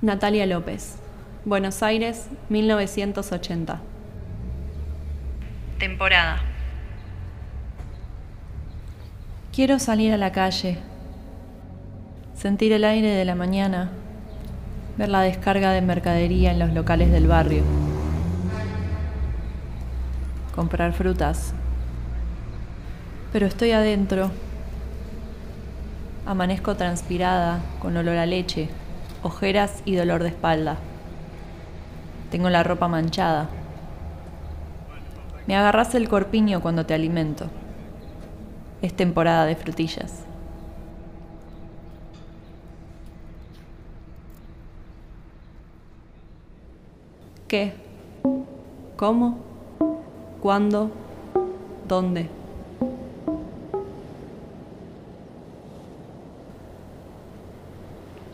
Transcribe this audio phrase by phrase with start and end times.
[0.00, 0.94] Natalia López,
[1.44, 3.80] Buenos Aires, 1980.
[5.80, 6.38] Temporada.
[9.52, 10.78] Quiero salir a la calle,
[12.36, 13.90] sentir el aire de la mañana,
[14.96, 17.64] ver la descarga de mercadería en los locales del barrio,
[20.54, 21.54] comprar frutas.
[23.32, 24.30] Pero estoy adentro.
[26.24, 28.68] Amanezco transpirada, con olor a leche,
[29.22, 30.76] ojeras y dolor de espalda.
[32.30, 33.48] Tengo la ropa manchada.
[35.46, 37.46] Me agarras el corpiño cuando te alimento.
[38.82, 40.24] Es temporada de frutillas.
[47.48, 47.72] ¿Qué?
[48.96, 49.38] ¿Cómo?
[50.42, 50.90] ¿Cuándo?
[51.88, 52.37] ¿Dónde?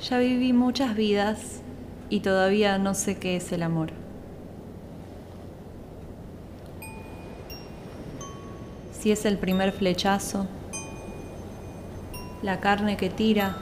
[0.08, 1.62] Ya viví muchas vidas
[2.10, 3.91] y todavía no sé qué es el amor.
[9.00, 10.47] Si es el primer flechazo,
[12.42, 13.56] la carne que tira,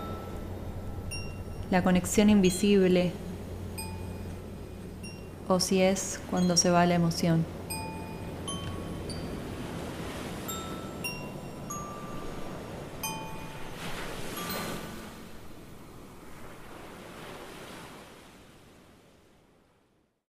[1.70, 3.12] la conexión invisible,
[5.46, 7.44] o si es cuando se va la emoción.